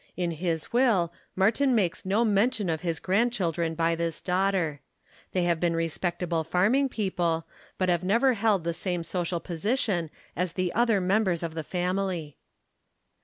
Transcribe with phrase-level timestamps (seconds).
[0.17, 4.81] In his will, Martin makes no mention of his grandchildren by this daughter.
[5.31, 7.45] They have been respectable farming people,
[7.77, 12.37] but have never held the same social position as the other members of the family.